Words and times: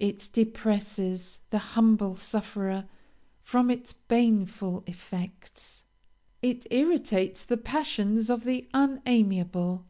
It 0.00 0.30
depresses 0.32 1.38
the 1.50 1.58
humble 1.78 2.16
sufferer 2.16 2.88
from 3.40 3.70
its 3.70 3.92
baneful 3.92 4.82
effects; 4.88 5.84
it 6.42 6.66
irritates 6.72 7.44
the 7.44 7.56
passions 7.56 8.28
of 8.30 8.42
the 8.42 8.68
unamiable. 8.74 9.86